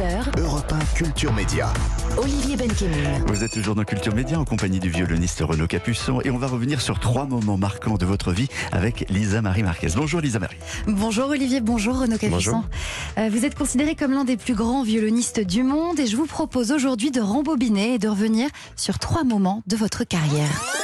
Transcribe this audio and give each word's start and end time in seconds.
13h, 0.00 0.40
Europe 0.40 0.72
1 0.72 0.78
Culture 0.96 1.32
Média. 1.34 1.70
Olivier 2.16 2.56
Benkemoun. 2.56 3.22
Vous 3.26 3.44
êtes 3.44 3.52
toujours 3.52 3.74
dans 3.74 3.84
Culture 3.84 4.14
Média 4.14 4.40
en 4.40 4.46
compagnie 4.46 4.80
du 4.80 4.88
violoniste 4.88 5.40
Renaud 5.40 5.66
Capuçon 5.66 6.22
et 6.22 6.30
on 6.30 6.38
va 6.38 6.46
revenir 6.46 6.80
sur 6.80 6.98
trois 6.98 7.26
moments 7.26 7.58
marquants 7.58 7.98
de 7.98 8.06
votre 8.06 8.32
vie 8.32 8.48
avec 8.72 9.04
Lisa 9.10 9.42
Marie 9.42 9.62
Marquez. 9.62 9.88
Bonjour 9.94 10.22
Lisa 10.22 10.38
Marie. 10.38 10.56
Bonjour 10.86 11.28
Olivier, 11.28 11.60
bonjour 11.60 12.00
Renaud 12.00 12.16
Capuçon. 12.16 12.64
Euh, 13.18 13.28
vous 13.30 13.44
êtes 13.44 13.54
considéré 13.54 13.94
comme 13.94 14.12
l'un 14.12 14.24
des 14.24 14.38
plus 14.38 14.54
grands 14.54 14.84
violonistes 14.84 15.40
du 15.40 15.64
monde 15.64 16.00
et 16.00 16.06
je 16.06 16.16
vous 16.16 16.26
propose 16.26 16.72
aujourd'hui 16.72 17.10
de 17.10 17.20
rembobiner 17.20 17.94
et 17.94 17.98
de 17.98 18.08
revenir 18.08 18.48
sur 18.76 18.98
trois 18.98 19.24
moments 19.24 19.62
de 19.66 19.76
votre 19.76 20.04
carrière. 20.04 20.79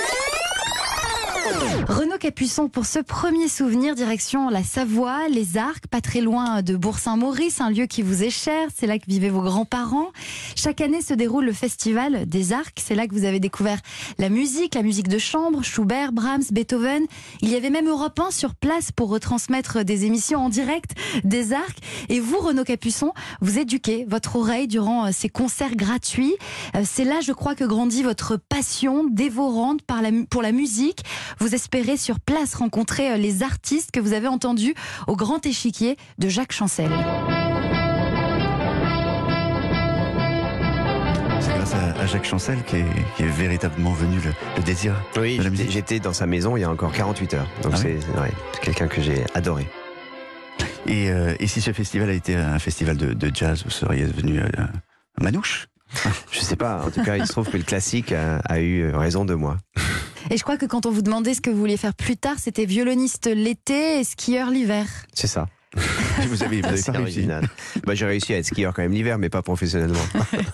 Renaud 1.88 2.18
Capuçon, 2.18 2.68
pour 2.68 2.86
ce 2.86 2.98
premier 2.98 3.48
souvenir, 3.48 3.94
direction 3.94 4.50
la 4.50 4.64
Savoie, 4.64 5.28
les 5.28 5.56
Arcs, 5.56 5.86
pas 5.86 6.00
très 6.00 6.20
loin 6.20 6.62
de 6.62 6.76
Bourg-Saint-Maurice, 6.76 7.60
un 7.60 7.70
lieu 7.70 7.86
qui 7.86 8.02
vous 8.02 8.24
est 8.24 8.30
cher, 8.30 8.68
c'est 8.74 8.86
là 8.86 8.98
que 8.98 9.04
vivaient 9.06 9.30
vos 9.30 9.42
grands-parents. 9.42 10.08
Chaque 10.56 10.80
année 10.80 11.00
se 11.00 11.14
déroule 11.14 11.44
le 11.44 11.52
festival 11.52 12.26
des 12.26 12.52
Arcs, 12.52 12.82
c'est 12.84 12.94
là 12.96 13.06
que 13.06 13.14
vous 13.14 13.24
avez 13.24 13.38
découvert 13.38 13.78
la 14.18 14.28
musique, 14.28 14.74
la 14.74 14.82
musique 14.82 15.08
de 15.08 15.18
chambre, 15.18 15.62
Schubert, 15.62 16.12
Brahms, 16.12 16.42
Beethoven. 16.50 17.06
Il 17.42 17.50
y 17.50 17.54
avait 17.54 17.70
même 17.70 17.88
Europe 17.88 18.18
1 18.18 18.32
sur 18.32 18.54
place 18.54 18.90
pour 18.90 19.08
retransmettre 19.08 19.84
des 19.84 20.04
émissions 20.04 20.40
en 20.40 20.48
direct 20.48 20.92
des 21.22 21.52
Arcs. 21.52 21.78
Et 22.08 22.18
vous, 22.18 22.38
Renaud 22.38 22.64
Capuçon, 22.64 23.12
vous 23.40 23.58
éduquez 23.58 24.04
votre 24.08 24.36
oreille 24.36 24.66
durant 24.66 25.06
euh, 25.06 25.10
ces 25.12 25.28
concerts 25.28 25.76
gratuits. 25.76 26.34
Euh, 26.74 26.82
C'est 26.84 27.04
là, 27.04 27.20
je 27.20 27.32
crois, 27.32 27.54
que 27.54 27.64
grandit 27.64 28.02
votre 28.02 28.36
passion 28.36 29.04
dévorante 29.04 29.80
pour 30.30 30.42
la 30.42 30.52
musique. 30.52 31.04
Vous 31.38 31.54
espérez 31.54 31.96
sur 31.96 32.18
place 32.20 32.54
rencontrer 32.54 33.12
euh, 33.12 33.16
les 33.16 33.42
artistes 33.42 33.90
que 33.90 34.00
vous 34.00 34.12
avez 34.12 34.28
entendus 34.28 34.74
au 35.06 35.16
grand 35.16 35.44
échiquier 35.44 35.96
de 36.18 36.28
Jacques 36.28 36.52
Chancel. 36.52 36.90
C'est 41.40 41.54
grâce 41.54 41.74
à, 41.74 42.06
Jacques 42.06 42.24
Chancel 42.24 42.62
qui 42.64 42.76
est, 42.76 42.84
qui 43.16 43.22
est 43.24 43.28
véritablement 43.28 43.92
venu 43.92 44.16
le, 44.24 44.32
le 44.56 44.62
désir 44.62 44.94
Oui, 45.18 45.38
j'étais- 45.68 46.00
dans 46.00 46.12
sa 46.12 46.26
maison 46.26 46.56
il 46.56 46.60
y 46.60 46.64
a 46.64 46.70
encore 46.70 46.92
48 46.92 47.34
heures. 47.34 47.48
Donc 47.62 47.72
Ah 47.74 47.78
c'est 47.78 47.94
ouais, 48.20 48.32
c'est 48.54 48.60
quelqu'un 48.60 48.88
que 48.88 49.00
j'ai 49.02 49.24
adoré. 49.34 49.68
Et, 50.86 51.10
euh, 51.10 51.34
et 51.40 51.46
si 51.48 51.60
ce 51.60 51.72
festival 51.72 52.08
a 52.10 52.12
été 52.12 52.36
un 52.36 52.58
festival 52.58 52.96
de, 52.96 53.12
de 53.12 53.30
jazz, 53.34 53.62
vous 53.64 53.70
seriez 53.70 54.06
devenu 54.06 54.38
euh, 54.40 54.46
Manouche? 55.20 55.66
Je 56.30 56.40
sais 56.40 56.56
pas, 56.56 56.84
en 56.84 56.90
tout 56.90 57.02
cas, 57.02 57.16
il 57.16 57.26
se 57.26 57.32
trouve 57.32 57.48
que 57.48 57.56
le 57.56 57.62
classique 57.62 58.12
a, 58.12 58.38
a 58.38 58.58
eu 58.60 58.90
raison 58.90 59.24
de 59.24 59.34
moi. 59.34 59.56
Et 60.30 60.36
je 60.36 60.42
crois 60.42 60.56
que 60.56 60.66
quand 60.66 60.86
on 60.86 60.90
vous 60.90 61.02
demandait 61.02 61.34
ce 61.34 61.40
que 61.40 61.50
vous 61.50 61.58
vouliez 61.58 61.76
faire 61.76 61.94
plus 61.94 62.16
tard, 62.16 62.36
c'était 62.38 62.64
violoniste 62.64 63.26
l'été 63.26 64.00
et 64.00 64.04
skieur 64.04 64.50
l'hiver. 64.50 64.86
C'est 65.14 65.26
ça. 65.26 65.46
Vous 66.28 66.42
avez, 66.42 66.62
vous 66.62 66.88
avez 66.88 66.98
original. 66.98 67.46
Bah, 67.84 67.94
j'ai 67.94 68.06
réussi 68.06 68.32
à 68.32 68.38
être 68.38 68.46
skieur 68.46 68.72
quand 68.72 68.80
même 68.80 68.92
l'hiver, 68.92 69.18
mais 69.18 69.28
pas 69.28 69.42
professionnellement. 69.42 70.00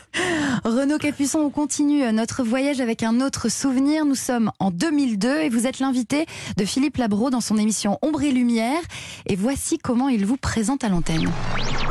Renaud 0.65 0.99
Capuçon, 0.99 1.39
on 1.39 1.51
continue 1.51 2.05
notre 2.13 2.43
voyage 2.43 2.81
avec 2.81 3.03
un 3.03 3.21
autre 3.21 3.49
souvenir. 3.49 4.05
Nous 4.05 4.15
sommes 4.15 4.51
en 4.59 4.71
2002 4.71 5.43
et 5.43 5.49
vous 5.49 5.67
êtes 5.67 5.79
l'invité 5.79 6.27
de 6.57 6.65
Philippe 6.65 6.97
Labro 6.97 7.31
dans 7.31 7.41
son 7.41 7.57
émission 7.57 7.99
Ombre 8.03 8.23
et 8.23 8.33
Lumière. 8.33 8.81
Et 9.27 9.37
voici 9.37 9.79
comment 9.79 10.09
il 10.09 10.27
vous 10.27 10.37
présente 10.37 10.85
à 10.85 10.89
l'antenne. 10.89 11.29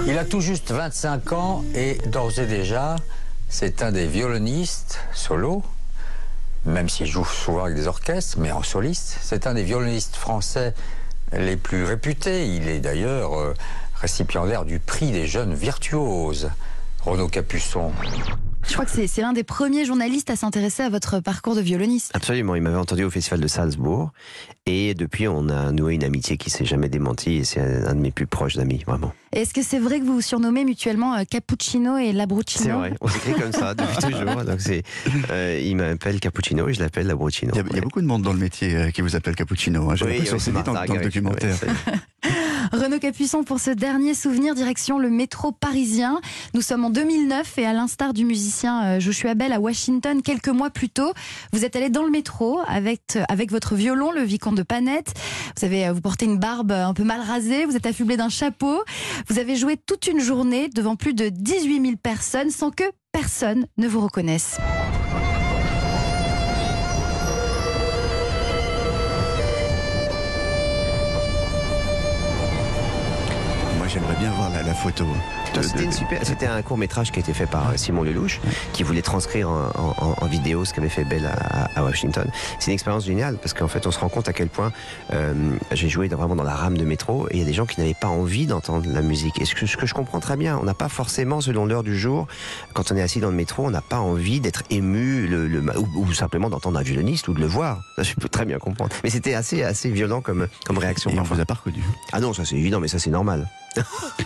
Il 0.06 0.18
a 0.18 0.26
tout 0.26 0.42
juste 0.42 0.72
25 0.72 1.34
ans 1.34 1.64
et 1.76 1.98
d'ores 2.12 2.40
et 2.40 2.46
déjà, 2.46 2.96
c'est 3.50 3.82
un 3.82 3.92
des 3.92 4.08
violonistes 4.08 5.00
solo, 5.14 5.64
même 6.66 6.90
s'il 6.90 7.08
joue 7.08 7.26
souvent 7.26 7.66
avec 7.66 7.76
des 7.76 7.88
orchestres, 7.88 8.38
mais 8.40 8.52
en 8.52 8.64
soliste. 8.64 9.18
C'est 9.22 9.48
un 9.48 9.54
des 9.54 9.64
violonistes 9.64 10.16
français 10.16 10.74
les 11.34 11.58
plus 11.58 11.84
réputés. 11.84 12.48
Il 12.48 12.68
est 12.68 12.80
d'ailleurs 12.80 13.40
euh, 13.40 13.54
récipiendaire 13.96 14.66
du 14.66 14.80
prix 14.80 15.12
des 15.12 15.28
jeunes 15.28 15.54
virtuoses. 15.54 16.50
Renaud 17.04 17.30
Capuçon. 17.30 17.92
Je 18.68 18.74
crois 18.74 18.86
que 18.86 18.92
c'est 19.08 19.22
l'un 19.22 19.34
des 19.34 19.44
premiers 19.44 19.86
journalistes 19.86 20.30
à 20.30 20.36
s'intéresser 20.36 20.84
à 20.84 20.90
votre 20.90 21.20
parcours 21.20 21.56
de 21.56 21.62
violoniste. 21.62 22.12
Absolument, 22.14 22.56
il 22.56 22.62
m'avait 22.62 22.78
entendu 22.78 23.04
au 23.04 23.10
festival 23.10 23.40
de 23.42 23.48
Salzbourg. 23.48 24.12
Et 24.66 24.94
depuis, 24.94 25.28
on 25.28 25.50
a 25.50 25.72
noué 25.72 25.96
une 25.96 26.04
amitié 26.04 26.38
qui 26.38 26.50
s'est 26.50 26.64
jamais 26.66 26.88
démentie. 26.88 27.38
Et 27.38 27.44
c'est 27.44 27.60
un, 27.60 27.96
de 27.96 28.00
mes 28.00 28.12
plus 28.12 28.28
proches 28.28 28.58
amis, 28.58 28.84
vraiment. 28.88 29.14
Est-ce 29.34 29.54
que 29.54 29.62
c'est 29.64 29.80
vrai 29.80 30.00
que 30.00 30.06
vous 30.06 30.14
vous 30.16 30.22
surnommez 30.22 30.64
mutuellement 30.64 31.16
euh, 31.16 31.24
Cappuccino 31.30 31.98
et 31.98 32.14
Labruccino 32.14 32.64
C'est 32.64 32.72
vrai, 32.72 32.94
on 33.02 33.08
s'écrit 33.08 33.34
comme 33.34 33.52
ça 33.52 33.74
depuis 33.76 33.98
toujours. 33.98 34.44
Donc 34.46 34.62
c'est, 34.62 34.84
euh, 35.32 35.60
il 35.62 35.76
m'appelle 35.76 36.20
Cappuccino 36.20 36.68
et 36.70 36.74
je 36.74 36.80
l'appelle 36.82 37.08
Labruccino. 37.08 37.52
Il 37.54 37.58
y, 37.58 37.62
a, 37.62 37.64
il 37.72 37.76
y 37.76 37.80
a 37.80 37.82
beaucoup 37.82 38.02
de 38.02 38.08
monde 38.08 38.22
dans 38.22 38.34
le 38.34 38.40
métier 38.40 38.76
euh, 38.76 38.92
qui 38.92 39.02
vous 39.02 39.16
appelle 39.16 39.36
Cappuccino. 39.36 39.90
Hein. 39.90 39.96
J'ai 39.96 40.06
Oui, 40.06 40.12
l'impression 40.12 40.38
que 40.38 40.44
c'est 40.44 40.52
dit 40.52 40.64
dans, 40.64 40.74
le 40.74 41.04
documentaire. 41.04 41.56
ouais, 41.64 42.30
Renaud 42.92 43.00
Capuçon, 43.00 43.46
pour 43.46 43.62
ce 43.62 43.72
dernier 43.72 44.14
souvenir, 44.14 44.54
direction 44.54 45.00
le 45.00 45.10
métro 45.10 45.54
parisien. 45.54 46.20
Nous 46.54 46.62
sommes 46.62 46.84
en 46.84 46.90
2009 46.90 47.58
et 47.58 47.66
à 47.66 47.72
l'instar 47.72 48.12
du 48.12 48.26
musicien 48.26 48.84
euh, 48.84 49.00
Joshua 49.00 49.34
Bell 49.34 49.54
à 49.54 49.62
Washington 49.62 50.22
quelques 50.22 50.50
mois 50.50 50.70
plus 50.70 50.90
tôt, 50.90 51.14
vous 51.54 51.64
êtes 51.64 51.78
allé 51.78 51.90
dans 51.90 52.04
le 52.04 52.10
métro 52.10 52.60
avec, 52.68 53.16
euh, 53.16 53.24
avec 53.30 53.50
votre 53.50 53.76
violon, 53.76 54.12
le 54.12 54.24
vicomte 54.24 54.56
de 54.56 54.64
Panette. 54.64 55.14
Vous 55.58 55.64
avez, 55.64 55.88
euh, 55.88 55.94
vous 55.94 56.02
portez 56.02 56.26
une 56.26 56.38
barbe 56.38 56.74
un 56.74 56.94
peu 56.94 57.06
mal 57.06 57.22
rasée, 57.22 57.64
vous 57.64 57.78
êtes 57.78 57.86
affublé 57.86 58.18
d'un 58.18 58.28
chapeau. 58.28 58.84
Vous 59.30 59.40
avez 59.40 59.56
joué 59.56 59.78
toute 59.78 60.08
une 60.08 60.20
journée 60.20 60.68
devant 60.68 60.98
plus 60.98 61.14
de 61.14 61.30
18 61.30 61.82
000 61.82 61.96
personnes 61.96 62.50
sans 62.50 62.72
que 62.72 62.84
personne 63.14 63.68
ne 63.78 63.88
vous 63.88 64.02
reconnaisse. 64.02 64.58
J'aimerais 73.94 74.16
bien 74.20 74.32
voir 74.32 74.50
la, 74.50 74.64
la 74.64 74.74
photo. 74.74 75.06
C'était 76.24 76.46
un 76.48 76.62
court 76.62 76.78
métrage 76.78 77.12
qui 77.12 77.20
a 77.20 77.22
été 77.22 77.34
fait 77.34 77.46
par 77.46 77.70
euh, 77.70 77.74
Simon 77.78 78.04
Lelouch, 78.04 78.40
qui 78.74 78.84
voulait 78.84 79.02
transcrire 79.02 79.50
en, 79.50 79.70
en- 79.78 80.16
en 80.22 80.26
vidéo 80.28 80.64
ce 80.66 80.74
qu'avait 80.74 80.90
fait 80.90 81.04
Bell 81.04 81.26
à, 81.26 81.68
à 81.76 81.84
Washington. 81.84 82.26
C'est 82.60 82.68
une 82.68 82.74
expérience 82.74 83.06
géniale 83.06 83.38
parce 83.38 83.54
qu'en 83.54 83.68
fait, 83.68 83.86
on 83.88 83.92
se 83.92 84.00
rend 84.00 84.08
compte 84.10 84.30
à 84.30 84.34
quel 84.34 84.48
point 84.48 84.72
euh, 85.14 85.34
j'ai 85.72 85.90
joué 85.90 86.08
dans- 86.08 86.18
vraiment 86.18 86.36
dans 86.36 86.44
la 86.44 86.56
rame 86.56 86.78
de 86.78 86.86
métro 86.86 87.28
et 87.32 87.36
il 87.36 87.40
y 87.40 87.42
a 87.42 87.46
des 87.46 87.54
gens 87.54 87.66
qui 87.66 87.80
n'avaient 87.82 87.94
pas 88.00 88.08
envie 88.08 88.46
d'entendre 88.48 88.86
la 88.90 89.02
musique. 89.02 89.42
Et 89.42 89.46
ce 89.46 89.56
que, 89.56 89.66
ce 89.66 89.76
que 89.78 89.86
je 89.86 89.94
comprends 89.94 90.20
très 90.20 90.38
bien, 90.38 90.58
on 90.58 90.64
n'a 90.64 90.74
pas 90.74 90.90
forcément, 90.90 91.42
selon 91.42 91.66
l'heure 91.66 91.84
du 91.84 91.98
jour, 91.98 92.28
quand 92.74 92.92
on 92.92 92.96
est 92.96 93.02
assis 93.02 93.20
dans 93.20 93.30
le 93.30 93.36
métro, 93.36 93.66
on 93.66 93.72
n'a 93.72 93.82
pas 93.82 94.00
envie 94.00 94.40
d'être 94.40 94.64
ému, 94.70 95.28
le, 95.28 95.48
le- 95.48 95.62
ou, 95.80 95.88
ou 95.96 96.14
simplement 96.14 96.50
d'entendre 96.50 96.80
un 96.80 96.84
violoniste 96.84 97.28
ou 97.28 97.34
de 97.34 97.40
le 97.42 97.48
voir. 97.48 97.82
Ça, 97.98 98.04
je 98.04 98.14
peux 98.14 98.30
très 98.30 98.46
bien 98.46 98.58
comprendre. 98.58 98.92
Mais 99.04 99.10
c'était 99.10 99.34
assez, 99.34 99.64
assez 99.64 99.90
violent 99.90 100.22
comme, 100.22 100.48
comme 100.66 100.78
réaction. 100.78 101.10
Et 101.12 101.20
on 101.20 101.24
vous 101.24 101.40
a 101.42 101.46
pas 101.46 101.56
reconnu. 101.56 101.84
Ah 102.14 102.20
non, 102.22 102.34
ça 102.34 102.46
c'est 102.46 102.56
évident, 102.56 102.80
mais 102.80 102.88
ça 102.88 103.00
c'est 103.00 103.10
normal. 103.10 103.50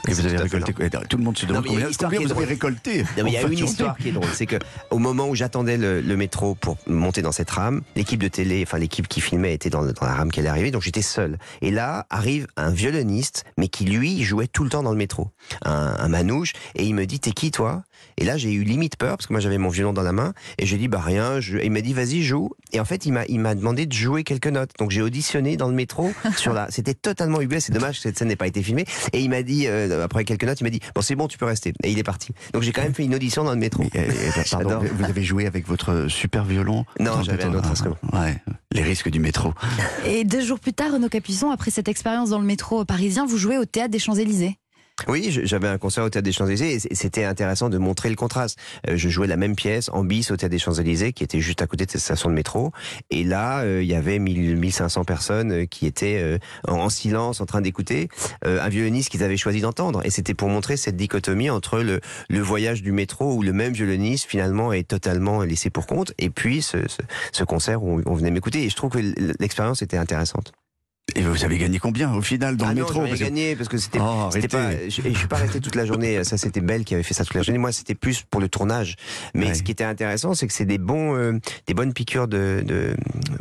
Et 0.08 0.14
vous 0.14 0.26
avez 0.26 0.38
récolté. 0.38 0.74
Tout 1.10 1.18
le 1.18 1.24
monde 1.24 1.38
se 1.38 1.46
demande 1.46 1.66
combien, 1.66 1.88
combien 1.98 2.20
vous 2.20 2.26
avez 2.26 2.34
drôle. 2.34 2.46
récolté. 2.46 3.04
Il 3.18 3.30
y 3.30 3.38
a 3.38 3.42
une 3.42 3.54
histoire 3.54 3.98
qui 3.98 4.10
est 4.10 4.12
drôle, 4.12 4.30
c'est 4.34 4.46
que 4.46 4.58
au 4.92 4.98
moment 4.98 5.28
où 5.28 5.36
j'attendais 5.36 5.78
le, 5.78 6.02
le 6.02 6.18
métro 6.18 6.56
pour 6.56 6.78
monter 6.88 7.22
dans 7.22 7.32
cette 7.32 7.50
rame, 7.50 7.82
l'équipe 7.96 8.22
de 8.22 8.28
télé, 8.28 8.64
enfin 8.66 8.78
l'équipe 8.78 9.08
qui 9.08 9.22
filmait 9.22 9.54
était 9.54 9.70
dans, 9.70 9.86
dans 9.86 10.06
la 10.06 10.14
rame 10.14 10.32
qui 10.32 10.40
allait 10.40 10.50
arriver, 10.50 10.72
donc 10.72 10.82
j'étais 10.82 11.02
seul. 11.02 11.38
Et 11.62 11.72
là 11.72 12.06
arrive 12.10 12.48
un 12.58 12.72
violoniste, 12.72 13.46
mais 13.58 13.68
qui 13.68 13.86
lui 13.86 14.24
jouait 14.24 14.48
tout 14.48 14.64
le 14.64 14.70
temps 14.70 14.84
dans 14.84 14.92
le 14.92 14.98
métro, 14.98 15.30
un, 15.64 15.96
un 15.98 16.08
manouche, 16.08 16.54
et 16.76 16.86
il 16.86 16.94
me 16.94 17.06
dit 17.06 17.20
t'es 17.20 17.32
qui 17.32 17.52
toi? 17.52 17.84
Et 18.18 18.26
là 18.26 18.38
j'ai 18.38 18.52
eu 18.52 18.64
limite 18.64 18.98
peur 18.98 19.18
parce 19.18 19.28
que 19.28 19.34
moi 19.34 19.40
j'avais 19.40 19.58
mon 19.58 19.70
violon 19.70 19.94
dans 19.94 20.04
la 20.04 20.12
main 20.12 20.34
et 20.58 20.66
j'ai 20.66 20.78
dit 20.78 20.88
bah 20.88 21.02
rien. 21.04 21.40
Je... 21.40 21.58
Et 21.58 21.66
il 21.66 21.72
m'a 21.72 21.82
dit 21.82 21.94
vas-y 21.94 22.22
joue. 22.24 22.52
Et 22.72 22.80
en 22.80 22.86
fait 22.86 23.06
il 23.06 23.12
m'a 23.14 23.26
il 23.28 23.40
m'a 23.40 23.56
demandé 23.56 23.86
de 23.86 23.94
jouer 23.94 24.24
quelques 24.24 24.48
notes, 24.48 24.72
donc 24.80 24.92
j'ai 24.92 25.02
auditionné 25.02 25.58
dans 25.58 25.68
le 25.68 25.74
métro 25.74 26.14
sur 26.38 26.54
la. 26.54 26.70
C'était 26.70 26.94
totalement 26.94 27.42
UBS, 27.42 27.60
c'est 27.60 27.74
dommage 27.74 27.98
que 27.98 28.04
cette 28.04 28.18
scène 28.18 28.28
n'ait 28.28 28.36
pas 28.36 28.48
été 28.48 28.62
filmée. 28.64 28.86
Et 29.14 29.22
il 29.22 29.30
m'a 29.30 29.44
dit 29.46 29.68
euh, 29.68 30.04
après 30.04 30.26
quelques 30.26 30.44
notes, 30.44 30.60
il 30.60 30.66
m'a 30.66 30.70
dit 30.70 30.82
bon 30.94 31.02
c'est 31.02 31.16
bon 31.16 31.28
tu 31.28 31.38
peux 31.38 31.46
rester. 31.46 31.74
Et 31.84 31.92
il 31.92 31.98
est 32.00 32.04
parti. 32.04 32.34
Donc 32.54 32.64
j'ai 32.64 32.72
quand 32.74 32.82
même 32.84 32.94
fait 32.94 33.06
une 33.06 33.16
audition 33.16 33.44
dans 33.44 33.52
le 33.52 33.58
métro. 33.58 33.84
Pardon, 34.52 34.80
vous 34.80 35.04
avez 35.06 35.24
joué 35.24 35.46
avec 35.48 35.68
votre 35.68 36.08
super 36.10 36.44
violon 36.44 36.86
Non, 37.00 37.24
j'avais 37.24 37.46
un 37.46 37.54
autre 37.54 37.70
instrument. 37.70 37.96
Ah, 38.12 38.26
Ouais, 38.26 38.42
les 38.72 38.84
risques 38.84 39.10
du 39.10 39.20
métro. 39.20 39.54
Et 40.06 40.24
deux 40.24 40.42
jours 40.42 40.60
plus 40.60 40.74
tard, 40.74 40.92
Renaud 40.94 41.10
Capuçon, 41.10 41.52
après 41.52 41.72
cette 41.72 41.88
expérience 41.88 42.30
dans 42.32 42.40
le 42.40 42.46
métro 42.46 42.84
parisien, 42.86 43.26
vous 43.26 43.38
jouez 43.38 43.58
au 43.58 43.66
théâtre 43.66 43.92
des 43.92 44.00
Champs-Élysées. 44.00 44.58
Oui, 45.10 45.30
j'avais 45.44 45.68
un 45.68 45.78
concert 45.78 46.06
au 46.06 46.10
Théâtre 46.10 46.24
des 46.24 46.32
Champs-Élysées 46.32 46.80
et 46.90 46.96
c'était 46.96 47.26
intéressant 47.26 47.70
de 47.70 47.78
montrer 47.78 48.10
le 48.10 48.16
contraste. 48.16 48.58
Euh, 48.88 48.96
je 48.96 49.10
jouais 49.10 49.28
la 49.28 49.36
même 49.36 49.56
pièce 49.56 49.90
en 49.92 50.06
bis 50.06 50.32
au 50.32 50.38
Théâtre 50.38 50.52
des 50.52 50.58
Champs-Élysées 50.58 51.12
qui 51.12 51.24
était 51.24 51.42
juste 51.42 51.62
à 51.62 51.68
côté 51.68 51.86
de 51.86 51.92
cette 51.92 52.02
station 52.02 52.30
de 52.30 52.34
métro. 52.34 52.72
Et 53.12 53.26
là, 53.26 53.60
euh, 53.60 53.84
il 53.84 53.90
y 53.90 53.94
avait 53.94 54.20
1000, 54.20 54.56
1500 54.56 55.04
personnes 55.04 55.52
euh, 55.52 55.66
qui 55.66 55.86
étaient 55.86 56.40
en, 56.68 56.76
en 56.76 56.90
silence 56.90 57.42
en 57.42 57.46
train 57.46 57.62
d'écouter 57.62 58.08
un 58.44 58.70
violoniste 58.70 59.10
qu'ils 59.10 59.24
avaient 59.24 59.38
choisi 59.38 59.62
d'entendre. 59.62 60.02
Et 60.06 60.10
c'était 60.10 60.34
pour 60.34 60.50
montrer 60.50 60.78
cette 60.78 60.96
dichotomie 60.96 61.50
entre 61.50 61.80
le, 61.80 62.00
voyage 62.42 62.82
du 62.82 62.92
métro 62.92 63.34
où 63.34 63.44
le 63.44 63.54
même 63.54 63.74
violoniste 63.74 64.26
finalement 64.28 64.72
est 64.72 64.88
totalement 64.88 65.44
laissé 65.44 65.70
pour 65.70 65.88
compte 65.88 66.14
et 66.20 66.30
puis 66.30 66.62
ce, 66.62 66.78
ce, 66.88 67.02
ce 67.32 67.44
concert 67.44 67.84
où 67.84 68.02
on 68.06 68.14
venait 68.14 68.32
m'écouter. 68.32 68.64
Et 68.64 68.70
je 68.70 68.76
trouve 68.76 68.92
que 68.92 69.00
l'expérience 69.40 69.82
était 69.82 69.98
intéressante. 69.98 70.54
Et 71.14 71.22
vous 71.22 71.46
avez 71.46 71.60
gagné 71.60 71.78
combien 71.78 72.12
au 72.16 72.22
final 72.22 72.58
dans 72.58 72.66
ah 72.66 72.74
le 72.74 72.80
non, 72.80 72.88
métro 72.88 73.04
j'ai 73.04 73.10
Parce 73.10 73.20
gagné 73.22 73.56
parce 73.56 73.70
que 73.70 73.78
c'était 73.78 74.00
Oh, 74.02 74.30
pas 74.50 74.72
je, 74.72 74.90
je 74.90 75.02
suis 75.18 75.28
pas 75.28 75.36
resté 75.36 75.62
toute 75.62 75.76
la 75.76 75.86
journée 75.86 76.24
ça 76.24 76.36
c'était 76.38 76.62
Belle 76.62 76.84
qui 76.84 76.96
avait 76.96 77.04
fait 77.04 77.14
ça 77.14 77.24
toute 77.24 77.36
la 77.36 77.44
journée. 77.44 77.60
Moi 77.60 77.72
c'était 77.72 77.94
plus 77.94 78.24
pour 78.28 78.42
le 78.42 78.50
tournage. 78.50 78.96
Mais 79.36 79.46
Ouais. 79.48 79.54
ce 79.54 79.62
qui 79.62 79.72
était 79.72 79.84
intéressant 79.84 80.34
c'est 80.34 80.48
que 80.48 80.54
c'est 80.54 80.66
des 80.66 80.80
bons 80.80 81.16
euh, 81.16 81.34
des 81.68 81.76
bonnes 81.76 81.94
piqûres 81.94 82.28
de, 82.28 82.64
de 82.66 82.96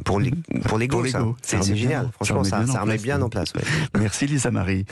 pour 0.05 0.21
les 0.21 0.31
pour 0.67 0.77
l'ego 0.77 1.05
c'est 1.41 1.63
génial. 1.75 2.11
franchement 2.13 2.45
ça 2.45 2.67
ça 2.67 2.83
remet 2.83 2.99
bien 2.99 3.21
en 3.23 3.31
place 3.31 3.55
ouais. 3.55 3.63
Merci 3.99 4.27
Lisa 4.27 4.51
Marie. 4.51 4.85